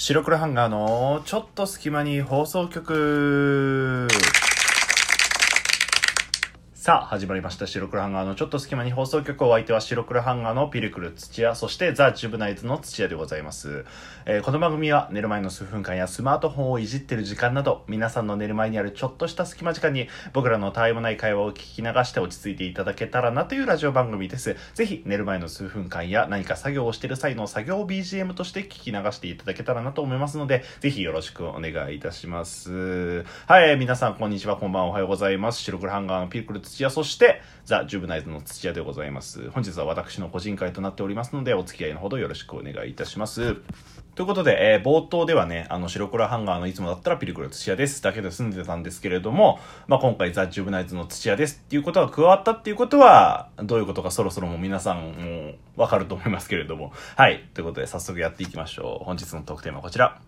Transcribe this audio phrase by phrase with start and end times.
[0.00, 4.06] 白黒ハンガーのちょっと隙間に放送局。
[6.80, 7.66] さあ、始まりました。
[7.66, 13.84] 白黒ハンガーのちょっと隙間に放送局お相手は白黒ハンガーのピルクル土屋、そしてザ・ジュブナイズの土屋でございます。
[14.26, 24.54] えー、この番組は寝る前の数分間やスマートフォンをいじってる時間など、皆さんの寝る前にあるちょっとした隙間時間に僕らのたわいもない会話を聞き流して落ち着いていただけたらなというラジオ番組です。
[24.74, 33.24] ぜひ寝る前の数分間や何か作業をしている際の作業 BGM として聞き流していただけたらなと思いますので、ぜひよろしくお願いいたします。
[33.48, 35.60] はい、皆さんこんにちは、こんばんは、おはようございます。
[35.60, 39.50] 白黒ハンガーのピルクル土屋、そして、ザ・ジュブナイズの土屋でございます。
[39.50, 43.56] 本日は私の個人会となっておりますので、お付き合いのほどよろしくお願いいたします。
[44.14, 56.92] ということで、えー、冒頭ではね、あの、白黒ハンガーのいつもだったらピルクル土屋ですだけで住んでたんですけれども、まあ、今回ザ・ジュブナイズの土屋ですっていうことが加わったっていうことは、どういうことかそろそろもう皆さんもわかると思いますけれども。
[57.16, 57.48] はい。
[57.54, 59.04] ということで、早速やっていきましょう。
[59.04, 60.20] 本日のトークテーマはこちら。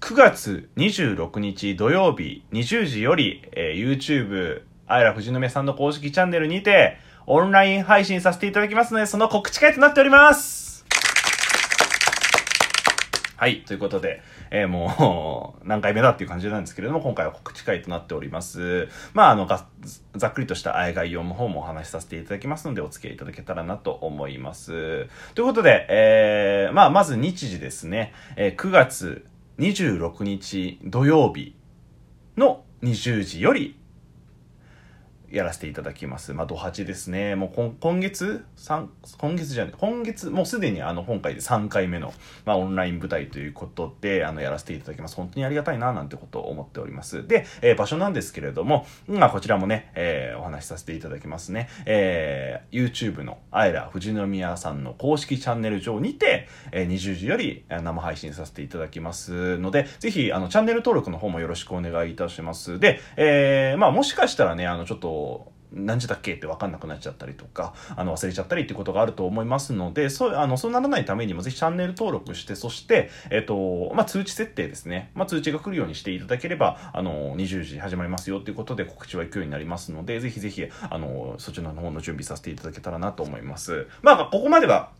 [0.00, 6.96] 9月26日土曜日20時より、えー、YouTube あいら富士宮さんの公式チャンネルにて、
[7.26, 10.68] オンライン配信させていただきますので、その告知会となっております
[13.36, 18.88] はい、ということで、えー、もう、何回目だっていう感じなんですけれども、今回は告知会となっております。
[19.14, 19.46] まあ、あの、
[20.16, 25.06] ざっくりとした概要の方もお話しさせていただきますので、お付き合いいただけたらなと思います。
[25.34, 29.24] ということで、えー、まあ、まず日時ですね、えー、9月
[29.58, 31.54] 26日土曜日
[32.36, 33.77] の20時より
[35.30, 36.32] やらせていただきます。
[36.32, 37.34] まあ、ド8ですね。
[37.34, 38.44] もう今月？
[39.18, 42.12] 今月じゃない、今月、もうすでにあの、今回で3回目の、
[42.44, 45.16] まあ、オンライン舞台ということで、あの、やらせていただきます。
[45.16, 47.26] 本当にありがたいな、なんてことを思っております。
[47.26, 51.68] で、えー、場所なんですけれども、まあ、こちらもね、えー、お話しさせていただきますね。
[51.86, 62.78] えー、YouTube のアイラ富士宮さんの公式チャンネル上にて、えー、20時より生配信させていただきますので、ぜひ、あの、チャンネル登録の方もよろしくお願いいたします。
[62.78, 65.17] で、えー、まあ、もしかしたらね、あの、ちょっと、
[65.72, 75.10] 何時だっけって分かんなくなっちゃったりとか、あの忘れちゃったりっていうことがあると思いますので、そう、あの、そうならないためにもぜひチャンネル登録して、そして、えっ、と、まあ、通知設定ですね。
[75.14, 83.86] まあ、通知が来るようにしていただければ、あの、20時始まりますよっていうことで告知は行くようになりますので、ぜひぜひ、あの、そちらの方の準備させていただけたらなと思います。
[84.02, 84.90] まあ、ここまでは、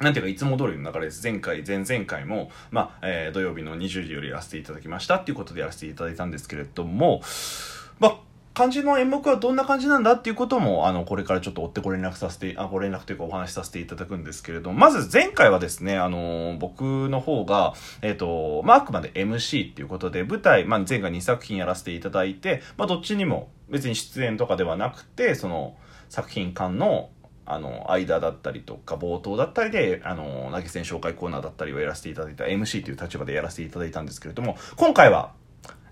[0.00, 1.22] なんていうか、いつも通りの流れです。
[1.22, 7.22] 前回、前々回も、まあ、えー、土曜日の20時よりやらせていただきましたっていうことでやらせていただいたんですけれども、
[8.00, 8.16] まあ、
[8.54, 25.76] 漢字の演目はどんな感じなんだっていうことも、あの、これからちょっと追ってご連絡させて、あ、ご連絡というかお話しさせていただくんですけれども、まず前回はですね、あの、僕の方が、えっ、ー、と、まあ、あくまで MC っていうことで、舞台、まあ、前回2作品やらせていただいて、まあ、どっちにも別に出演とかではなくて、その、
[26.10, 27.08] 作品間の
[27.44, 35.32] あの、間だったりとか、冒頭だったりで、あの、投げ銭紹介コーナーだったりをやらせていただいた MC という立場でやらせていただいたんですけれども、今回は、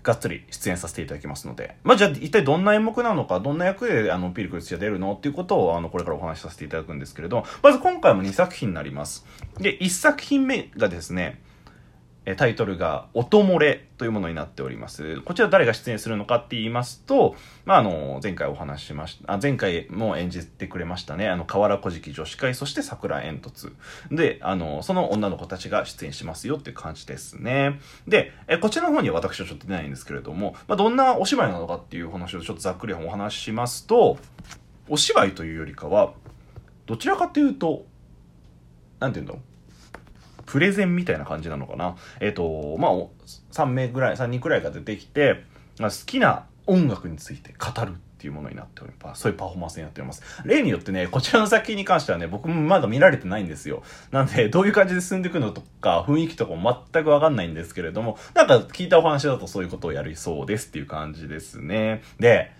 [0.03, 9.25] がっつり出演させていただきますので、まあ、じゃあ一体どんな演目なのか、どんな役であのピルクルスが出るのっていうことをあのこれからお話しさせていただくんですけれど、まず今回も2作品になります。
[9.59, 11.39] で、1作品目がですね、
[12.37, 15.21] タイトルが「音漏れ」というものになっております。
[15.21, 21.29] こちら誰が出演するのかって言いますと、まあ、あの、前回お話ししました、あ、前回も演じてくれましたね。
[21.29, 23.73] あの、河原小敷女子会、そして桜煙突。
[24.11, 27.79] で、あの、その女の子たちが出演しますよっていう感じですね。
[28.07, 34.19] で、えこちらの方には私はちょっと出ないんですけれども、まあ、どんなお芝居なのかっていう話をちょっとざっくりお話ししますと、
[34.87, 36.13] お芝居というよりかは、
[36.85, 37.85] どちらかというと、
[38.99, 39.39] なんていうの
[40.51, 41.95] プレゼンみたいな感じなのかな。
[42.19, 42.91] えっ、ー、と、まあ、
[43.53, 45.45] 3名ぐらい、3人くらいが出てきて、
[45.79, 49.21] 好きな音楽について語るっていうものになっております。
[49.21, 50.23] そういうパフォーマンスになっております。
[50.43, 53.81] 例によってね、こちらの作品に関してはね、僕もまだ見られてないんですよ。
[54.11, 62.03] なんで、どういう感じで進んでいくのとか、雰囲気とかも全くわかんないんですけれども、なんか聞いたお話だとそういうことをやりそうですっていう感じですね。
[62.19, 62.51] で、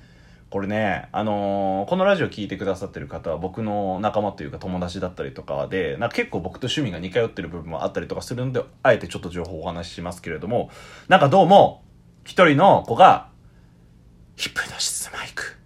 [0.51, 10.69] これね、あのー、このラジオ聞いてくださってる方は僕の仲間というか友達だったりとかで、なんか結構僕と趣味が似通ってる部分もあったりとかするので、あえてちょっと情報をお話ししますけれども、
[11.07, 11.85] なんかどうも、
[12.25, 13.29] 一人の子が、
[14.35, 15.60] ヒップのシスマイク。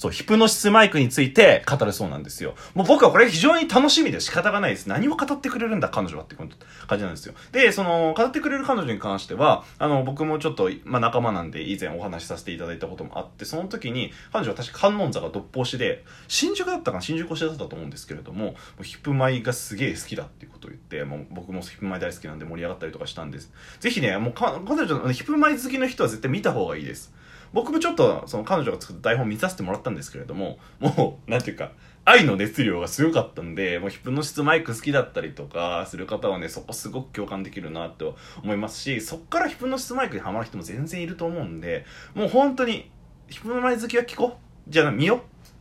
[0.00, 2.54] そう、ヒプノシスマイクについて語るそうなんですよ。
[2.72, 4.86] もう僕はこれ非常に楽しみで仕方がないです。
[4.86, 7.34] 何を語ってくれるんだ、彼女はって感じなんですよ。
[7.52, 17.02] で、その、語ってくれる彼女に関しては、あの、僕もちょっと、まあ、仲間なんで以前お話しさせていただいたこともあって、その時に、彼女は確か観音座がどっぽしで、新宿だったかな？
[17.02, 23.52] 新宿越しだったと思うんですけれども、ヒプマイがすげえ好きだっていうことを言って、もう僕もヒプマイ大好きなんで盛り上がったりとかしたんです。
[23.80, 27.12] ぜひね、もう彼女のヒプマイ好きの人は絶対見た方がいいです。
[27.52, 31.72] 僕もちょっとその彼女が作った台本見させてもらったんですけれども、もう、なんていうか、
[32.04, 42.90] 愛の熱量がすごかったんで、もうヒプノシスマイク好きだったりとかする方はね、そこすごく共感できるなと思いますし、そっからヒプノシスマイクにハマる人も全然いると思うんで、もう本当に、
[43.28, 44.38] ヒプノマイ好きは聞こ
[44.68, 44.70] う。
[44.70, 45.20] じゃあ見よう。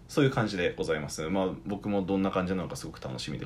[0.09, 1.29] そういう感じでございます。
[1.29, 3.45] まあ僕もどんな感じなのかすごく楽しみで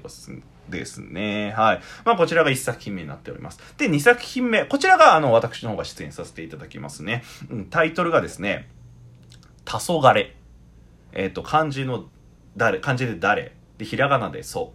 [0.70, 1.52] ですね。
[1.52, 1.82] はい。
[2.06, 3.60] まあこちらが1作品目になっております。
[3.78, 4.66] で、2作品目。
[4.66, 7.24] こちらがあの私の方が出演させていただきますね。
[7.52, 8.70] うん、タイトルがですね、
[9.66, 10.32] 黄昏。
[11.12, 12.06] えっ、ー、と、漢字の
[12.56, 13.56] 誰、漢字で誰。
[13.78, 14.74] で、ひらがなでそ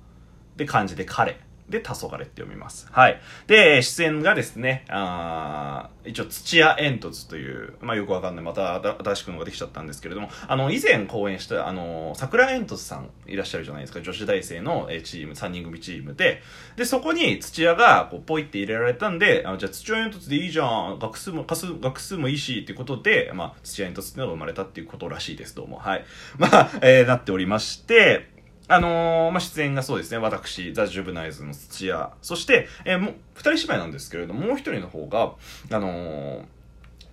[0.57, 0.59] う。
[0.59, 1.41] で、漢字で彼。
[1.69, 2.89] で、黄昏って読みます。
[2.91, 3.21] はい。
[3.47, 16.43] で、出演がですね、あ一応土屋煙突という、まあよくわかんない、また新しくのができちゃったんですけれども、あの、以前公演した、あの、桜煙突さんいらっしゃるじゃないですか、女子大生のチーム、3人組チームで、
[16.77, 25.79] で、そこに土屋が、こう、ポイって入れられたんで、あじゃあ土屋煙突でいいじゃん、学数も、学数もいいし、っていうことで、まあ、土屋煙突っていうのが生まれたっていうことらしいです、どうも。
[25.79, 26.05] はい。
[26.39, 28.38] まあ、えー、なっておりまして、
[28.69, 35.33] あのー、まあ、出演がそうですね、私、ザ・ジュブナイズの土屋、そして、えー、もう、二人芝居なんですけれども、もう一人の方が、
[35.75, 36.45] あのー、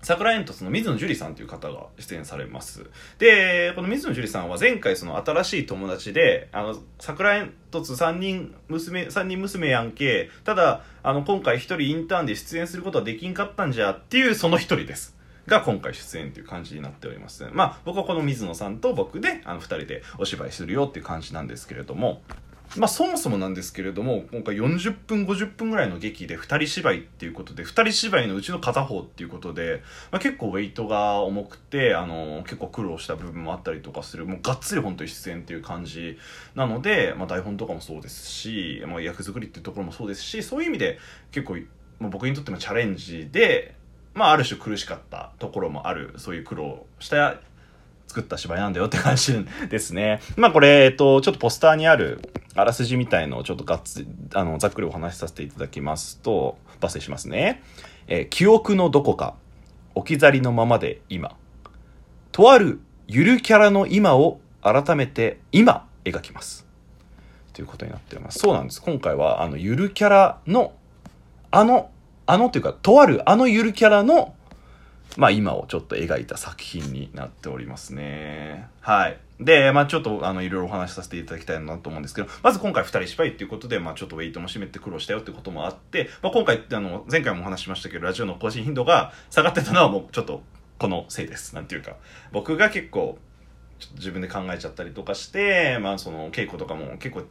[0.06, 2.86] 桜煙突の水野樹里さんという方が出演されます。
[3.18, 15.15] で、この水野樹里さんは前回その新しい友達で、あの、桜煙突三人娘、三人娘やんけ、ただ、あの、今回一人インターンで出演することはできんかったんじゃっていうその一人です。
[15.48, 17.48] が今回出演という感じになっております。
[17.54, 22.22] まあ、僕はこの水野さんと僕で、あの、二人でお芝居するよっていう感じなんですけれども、
[22.78, 29.82] まあ、そもそもなんですけれども、今回40分、50分ぐらいの劇で2人芝居っていうことで、2人芝居のうちの片方っていうことで、
[30.12, 36.18] まあ、結構ウェイトが重くて、あの、結構苦労した部分もあったりとかする、もうがっつり本当に出演っていう感じ
[36.56, 41.00] なので、まあ、台本とかもそうですし、まあ、役作りっていうところもそうですし、そういう意味で
[41.32, 41.56] 結構、
[42.00, 43.76] まあ、僕にとってもチャレンジで、
[44.16, 47.36] まあ、ある種苦しかったところもある、そういう苦労した
[48.08, 50.22] 作った芝居なんだよって感じですね。
[50.38, 52.22] まあこれ、えっと、ちょっとポスターにある
[52.56, 57.62] あらすじみたいのをちょっとがっつあの、ざっくりお話しさせていただきますと、抜粋しますね。
[58.08, 59.36] えー、記憶のどこか、
[59.96, 61.36] 置き去りのままで今。
[62.32, 66.66] とあるゆるキャラの今を改めて今描きます。
[67.54, 68.40] ということになっております。
[68.40, 68.82] そうなんです。
[68.82, 70.74] 今回はあのゆるキャラの
[71.52, 71.90] あの
[72.28, 74.36] あのというか、とあるあのゆるキャラの、
[75.18, 78.68] まあ今をちょっと描いた作品になっておりますね。
[78.82, 79.20] はい。
[79.40, 90.42] で、まあちょっとあのいろいろお話しさせていただきたいなと思うんですけど、まず今回二人芝居っていうことで、まあちょっとウェイトも締めて苦労したよってこともあって、まあ今回あの前回もお話しましたけど、ラジオの更新頻度が下がってたのはもうちょっと
[90.80, 91.56] このせいです。
[91.56, 91.96] なんていうか、
[92.32, 93.18] 僕が結構、
[93.96, 97.24] 自分で考えちゃったりとかして、まあその稽古とかも結構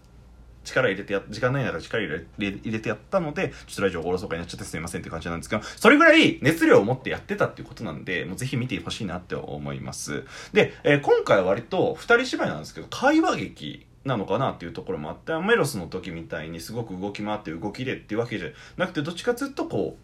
[0.65, 10.25] 力入れてや、時間ない中力入れ入れてやったので、ちょっとラジオおろそかになっちゃってすみませんって感じなんですけど、それぐらい熱量を持ってやってたっていうことなんで、もうぜひ見てほしいなって思います。
[10.53, 19.97] で、えー、今回は割と二人芝居なんですけど、会話劇なのかなっていうところもあって、メロスの時みたいにすごく動き回って動きでっていうわけじゃなくて、どっちかずっとこ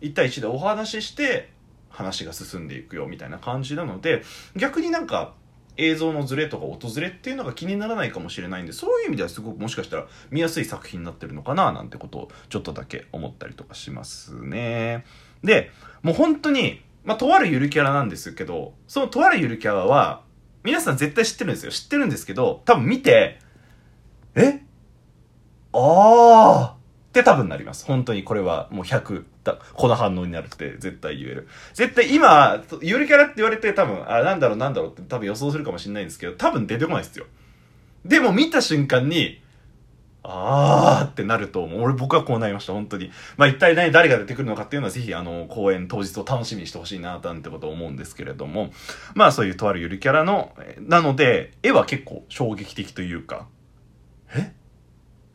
[0.00, 1.50] う、1対1でお話しして、
[1.88, 4.22] 話が進んでいくよみたいな感じなので、
[4.56, 5.34] 逆になんか、
[5.76, 15.04] 映像のズレとか音ズレっていうのが気にならないかもしれないんでそういう意味ではすごくもしかしたら見やすい作品になってるのかななんてことをちょっとだけ思ったりとかしますね。
[15.42, 15.70] で
[16.02, 20.22] もう本当にまあとあるゆるキャラなんですけどそのとあるゆるキャラは
[20.62, 21.72] 皆さん絶対知ってるんですよ。
[21.72, 23.38] 知ってるんですけど多分見て
[24.34, 24.62] え？
[25.72, 26.81] ああ
[27.12, 27.84] って多分なります。
[27.84, 31.48] 本当にこれはもう100だ、この反応になるって絶対言える。
[31.74, 37.26] 絶対今、ゆるキャラって言われて多分、あ、なんだろうなんだろうって多分予想するかもしれないんですけど、多分出てこないですよ。
[38.06, 39.42] でも見た瞬間に、
[40.22, 41.82] あーってなると思う。
[41.82, 43.10] 俺僕はこうなりました、本当に。
[43.36, 48.72] まあ一体何、誰が出てくるのかっていうのはぜひあの、公演当日を楽しみにしてほしいな、なんてことを思うんですけれども。
[49.14, 53.48] まあそういうとあるゆるキャラの、なので、絵は結構衝撃的というか、
[54.34, 54.54] え？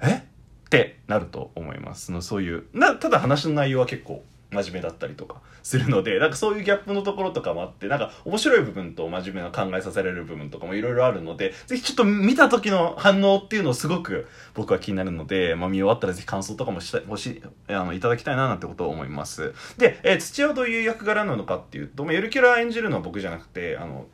[0.01, 0.23] え？
[0.67, 2.11] ってなると思います。
[2.11, 19.53] のそういうなただ話の内容は結構真面目だったりとかするのでなんかそういうギャップのところとかもあってなんか面白い部分と真面目な考えさせられる部分とかもいろいろあるのでぜひちょっと見た時の反応っていうのをすごく僕は気になるので、まあ、見終わったらぜひ感想とかもした欲しいあのいただきたいななんてことを思います。
[19.77, 24.07] で、えー、土屋はどういう役柄なのかっていうと、まあ、ゆるキャラ演じるのは僕じゃなくてあの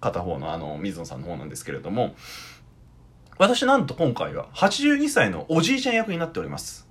[0.00, 2.14] 片方のあの水野さんの方なんですけれども
[3.38, 6.88] 私なんと今回は82歳のおじいちゃん役になっております。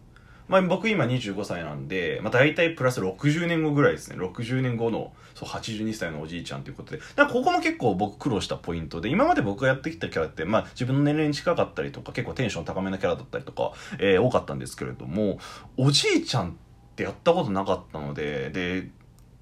[0.47, 4.15] まあ僕今25歳なんで、まあ大体プラス60年後ぐらいですね。
[4.15, 6.99] 60年後の、そう、82歳のおじいちゃんということで。
[6.99, 15.39] だからここも結構僕苦労したポイントで、今まで僕がやってきたキャラって、まあ自分の年齢に近かったりとか、結構テンション高めなキャラだったりとか、えー、多かったんですけれども、
[15.75, 16.53] おじいちゃんっ
[16.95, 18.89] てやったことなかったので、で、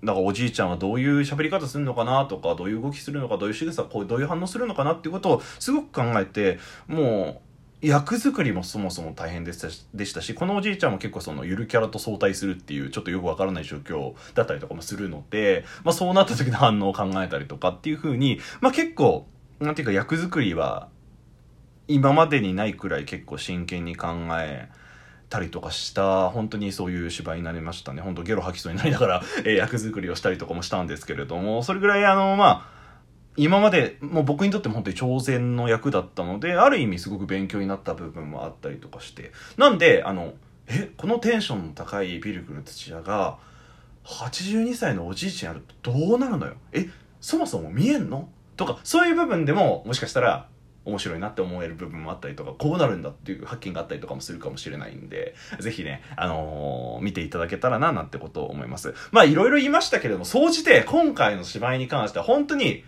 [0.04, 7.46] だからおじいちゃんはどういう喋り方するのかなとか、どういう動きするのか、どういう仕草、こうどういう反応するのかなっていうことをすごく考えて、もう、
[7.82, 19.28] 役作りもそもそも大変でしたしでしたし、このおじいちゃんも結構そのゆるキャラと相対するっていうちょっとよくわからない状況だったりとかもするので、まあそうなった時の反応を考えたりとかっていう風に、まあ結構、
[19.60, 20.90] なんていうか役作りは
[21.88, 24.08] 今までにないくらい結構真剣に考
[24.40, 24.70] え、
[25.30, 28.02] たりとかした本当にそういう芝居になりましたね。
[28.02, 32.76] 本当ゲロ吐きそうになりながら、 えー、役作りをしたりとかもしたんですけれどもそれぐらいあのまあ
[33.38, 39.32] 今までもう僕にとっても本当に挑戦の役だったのである意味すごく勉強になった部分もあったりとかして。
[39.58, 40.34] なんであの
[40.68, 43.38] えこのテンションの高いビルクル土屋が
[44.06, 46.54] 82歳のおじいちゃんやるとどうなるのよ？
[46.72, 46.88] え
[47.20, 48.30] そもそも見えんの？
[48.56, 50.48] とかそういう部分でももしかしたら
[50.86, 58.94] 面白いなって思える部分もあったりとか、こうなるんだっていう発見があったりとかもするかもしれないんで、ぜひね、あのー、見ていただけたらな、なんてことを思います。
[59.12, 62.84] まあ、いろいろ言いましたけれども、総じて今回の芝居に関しては本当に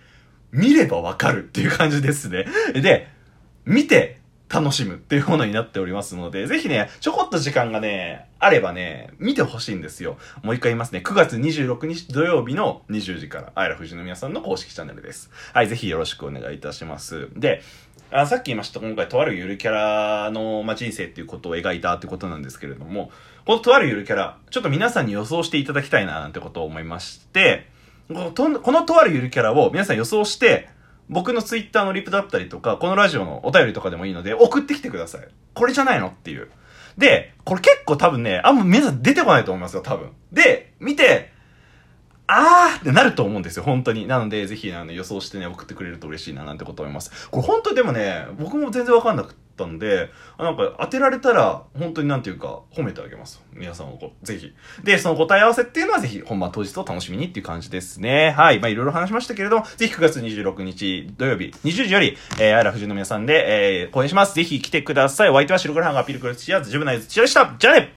[0.52, 2.46] 見ればわかるっていう感じですね。
[2.74, 3.10] で、
[3.66, 10.18] 見て、楽しむっていうものになっておりますので、ぜひね、ちょこっと時間がね、あればね、見てほしいんですよ。
[10.42, 11.02] もう一回言いますね。
[11.04, 15.30] 9月26日土曜日の20時から、あいら富士宮さんの公式チャンネルです。
[15.54, 17.30] はい、ぜひよろしくお願いいたします。
[17.36, 17.62] で、
[18.10, 23.12] あさっき言いました今回とあるゆるキャラの、まあ、人生っていうことを描いたってことなんですけれども、
[23.46, 27.68] このとあるゆるキャラ、ちょっと皆さんに予想していただきたいななんてことを思いまして、
[28.08, 30.70] このこのとあるゆるキャラを皆さん予想して、
[31.10, 35.28] 僕のツイッターのリプだったりとか、このラジオのお便りとかでもいいので、送ってきてください。
[35.54, 36.08] これじゃないの？
[36.08, 36.50] っていう。
[36.98, 40.12] で、これ結構多分ね、あんま皆さん出てこないと思いますよ、多分。
[40.32, 41.32] で、見て、
[42.26, 44.06] あーってなると思うんですよ、本当に。
[44.08, 47.30] なので、ぜひ、あの、予想してね、送ってくれると嬉しいな、なんてこと思います。
[47.30, 53.44] これ本当でもね、僕も全然わかんなくてったんで、なんか当てられたら、本当になんていうか、褒めてあげます。
[53.54, 54.54] 皆さんをぜひ。
[54.84, 58.32] で、その答え合わせっていうのはぜひ、本番当日を楽しみにっていう感じですね。
[58.38, 58.60] はい。
[58.60, 64.36] まあ、いろいろ話しましたけれども、ぜひ9月26日土曜日、20時より、えー、あらふじの皆さんで、えー、講演します。
[64.36, 65.30] ぜひ来てください。
[65.30, 67.56] お相手は白黒ハンガーピルクルチアーズ、ジブナイズチアでした。
[67.58, 67.82] じゃあね